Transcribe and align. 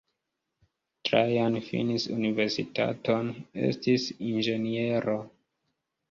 Trajan 1.07 1.57
finis 1.65 2.07
universitaton, 2.15 3.29
estis 3.67 4.07
inĝeniero. 4.31 5.19